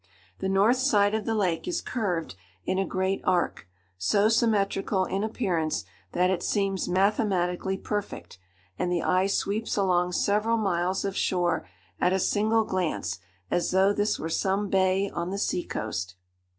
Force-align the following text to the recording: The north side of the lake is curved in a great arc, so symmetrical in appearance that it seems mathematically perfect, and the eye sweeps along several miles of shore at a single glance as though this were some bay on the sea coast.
The 0.39 0.49
north 0.49 0.77
side 0.77 1.13
of 1.13 1.25
the 1.25 1.35
lake 1.35 1.67
is 1.67 1.79
curved 1.79 2.33
in 2.65 2.79
a 2.79 2.87
great 2.87 3.21
arc, 3.23 3.67
so 3.99 4.29
symmetrical 4.29 5.05
in 5.05 5.23
appearance 5.23 5.85
that 6.13 6.31
it 6.31 6.41
seems 6.41 6.87
mathematically 6.89 7.77
perfect, 7.77 8.39
and 8.79 8.91
the 8.91 9.03
eye 9.03 9.27
sweeps 9.27 9.77
along 9.77 10.13
several 10.13 10.57
miles 10.57 11.05
of 11.05 11.15
shore 11.15 11.67
at 11.99 12.13
a 12.13 12.19
single 12.19 12.63
glance 12.63 13.19
as 13.51 13.69
though 13.69 13.93
this 13.93 14.17
were 14.17 14.27
some 14.27 14.69
bay 14.69 15.07
on 15.11 15.29
the 15.29 15.37
sea 15.37 15.63
coast. 15.63 16.15